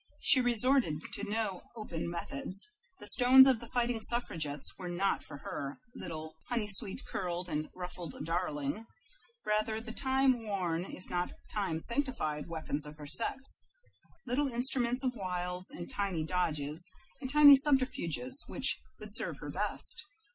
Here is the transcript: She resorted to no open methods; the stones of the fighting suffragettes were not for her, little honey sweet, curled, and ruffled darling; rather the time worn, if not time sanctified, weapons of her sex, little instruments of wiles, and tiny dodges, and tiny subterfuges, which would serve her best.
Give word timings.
She 0.19 0.41
resorted 0.41 0.99
to 1.13 1.23
no 1.29 1.61
open 1.75 2.09
methods; 2.09 2.71
the 2.97 3.05
stones 3.05 3.45
of 3.45 3.59
the 3.59 3.67
fighting 3.67 4.01
suffragettes 4.01 4.75
were 4.75 4.89
not 4.89 5.21
for 5.23 5.37
her, 5.43 5.77
little 5.93 6.33
honey 6.49 6.65
sweet, 6.67 7.05
curled, 7.05 7.47
and 7.47 7.69
ruffled 7.75 8.15
darling; 8.25 8.87
rather 9.45 9.79
the 9.79 9.91
time 9.91 10.41
worn, 10.43 10.85
if 10.85 11.07
not 11.11 11.33
time 11.53 11.79
sanctified, 11.79 12.49
weapons 12.49 12.87
of 12.87 12.97
her 12.97 13.05
sex, 13.05 13.67
little 14.25 14.47
instruments 14.47 15.03
of 15.03 15.13
wiles, 15.15 15.69
and 15.69 15.87
tiny 15.87 16.23
dodges, 16.23 16.91
and 17.21 17.29
tiny 17.29 17.55
subterfuges, 17.55 18.45
which 18.47 18.79
would 18.99 19.13
serve 19.13 19.37
her 19.37 19.51
best. 19.51 20.03